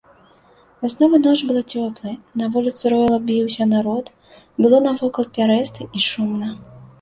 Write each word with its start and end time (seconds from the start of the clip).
Вясновая 0.85 1.19
ноч 1.25 1.33
была 1.49 1.61
цёплая, 1.71 2.13
на 2.43 2.47
вуліцы 2.55 2.83
роілам 2.95 3.21
біўся 3.27 3.63
народ, 3.75 4.09
было 4.63 4.77
навокал 4.87 5.29
пярэста 5.37 5.81
і 6.01 6.05
шумна. 6.09 6.49